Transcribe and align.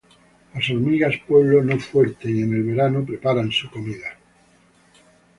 Las 0.55 0.67
hormigas, 0.67 1.13
pueblo 1.27 1.63
no 1.63 1.77
fuerte, 1.79 2.27
Y 2.27 2.41
en 2.41 2.51
el 2.55 2.63
verano 2.63 3.05
preparan 3.05 3.51
su 3.51 3.69
comida; 3.69 4.07